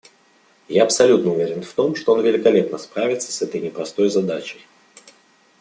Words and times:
Я 0.67 0.81
абсолютно 0.81 1.31
уверен 1.31 1.61
в 1.61 1.71
том, 1.73 1.95
что 1.95 2.13
он 2.15 2.23
великолепно 2.23 2.79
справится 2.79 3.31
с 3.31 3.39
этой 3.43 3.61
непростой 3.61 4.09
задачей. 4.09 4.65